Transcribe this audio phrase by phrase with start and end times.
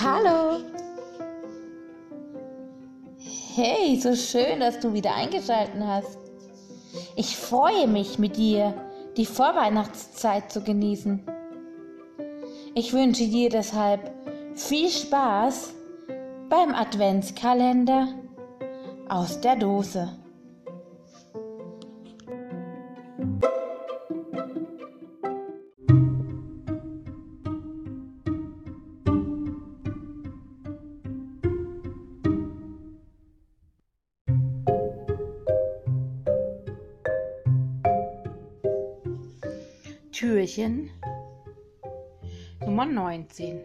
[0.00, 0.64] Hallo!
[3.54, 6.18] Hey, so schön, dass du wieder eingeschaltet hast.
[7.14, 8.74] Ich freue mich mit dir,
[9.18, 11.22] die Vorweihnachtszeit zu genießen.
[12.74, 14.10] Ich wünsche dir deshalb
[14.54, 15.74] viel Spaß
[16.48, 18.08] beim Adventskalender
[19.10, 20.16] aus der Dose.
[40.22, 40.88] Türchen
[42.60, 43.58] Nummer 19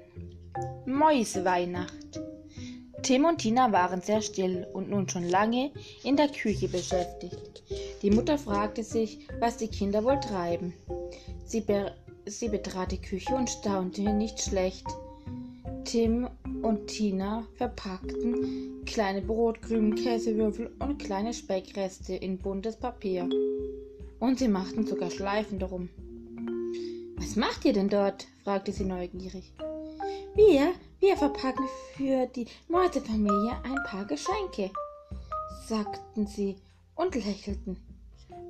[0.87, 2.19] Mäuseweihnacht
[3.03, 5.69] Tim und Tina waren sehr still und nun schon lange
[6.03, 7.61] in der Küche beschäftigt.
[8.01, 10.73] Die Mutter fragte sich, was die Kinder wohl treiben.
[11.45, 11.91] Sie, be
[12.25, 14.87] sie betrat die Küche und staunte nicht schlecht.
[15.85, 16.27] Tim
[16.63, 23.29] und Tina verpackten kleine Brotkrümen, Käsewürfel und kleine Speckreste in buntes Papier.
[24.19, 25.89] Und sie machten sogar Schleifen darum.
[27.27, 28.25] Was macht ihr denn dort?
[28.45, 29.51] fragte sie neugierig.
[30.33, 34.71] Wir, wir verpacken für die Mäusefamilie ein paar Geschenke,
[35.67, 36.55] sagten sie
[36.95, 37.81] und lächelten.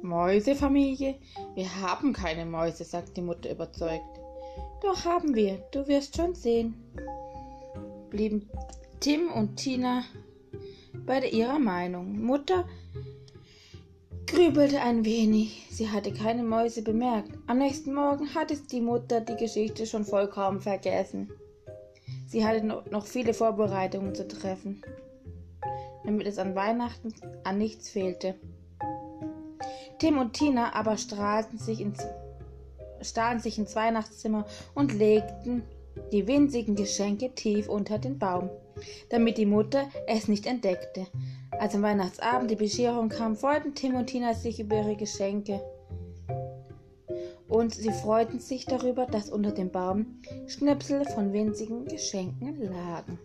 [0.04, 1.16] Mäusefamilie?
[1.56, 4.20] Wir haben keine Mäuse, sagte die Mutter überzeugt.
[4.84, 6.76] Doch haben wir, du wirst schon sehen,
[8.12, 8.48] blieben
[9.00, 10.04] Tim und Tina
[10.94, 12.22] bei ihrer Meinung.
[12.22, 12.68] Mutter
[14.28, 15.66] grübelte ein wenig.
[15.72, 17.32] Sie hatte keine Mäuse bemerkt.
[17.48, 21.32] Am nächsten Morgen hatte die Mutter die Geschichte schon vollkommen vergessen.
[22.28, 24.82] Sie hatte noch viele Vorbereitungen zu treffen,
[26.04, 27.14] damit es an Weihnachten
[27.46, 28.36] an nichts fehlte.
[30.00, 32.06] Tim und Tina aber strahlten sich ins,
[33.02, 35.64] stahlen sich ins Weihnachtszimmer und legten
[36.12, 38.50] die winzigen Geschenke tief unter den Baum,
[39.10, 41.08] damit die Mutter es nicht entdeckte.
[41.60, 45.60] Als am Weihnachtsabend die Bescherung kam, freuten Tim und Tina sich über ihre Geschenke.
[47.48, 53.20] Und sie freuten sich darüber, dass unter dem Baum Schnipsel von winzigen Geschenken lagen.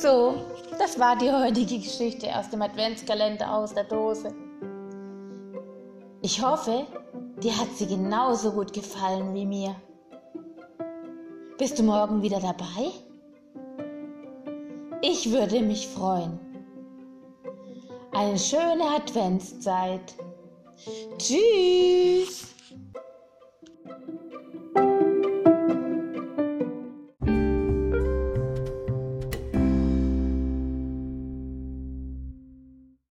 [0.00, 0.34] So,
[0.78, 4.34] das war die heutige Geschichte aus dem Adventskalender aus der Dose.
[6.22, 6.86] Ich hoffe,
[7.42, 9.76] dir hat sie genauso gut gefallen wie mir.
[11.58, 12.92] Bist du morgen wieder dabei?
[15.02, 16.40] Ich würde mich freuen.
[18.12, 20.14] Eine schöne Adventszeit.
[21.18, 21.79] Tschüss.